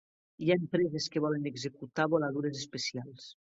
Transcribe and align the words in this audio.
Hi 0.45 0.47
ha 0.53 0.57
empreses 0.61 1.07
que 1.15 1.23
volen 1.27 1.47
executar 1.51 2.09
voladures 2.17 2.61
especials. 2.67 3.33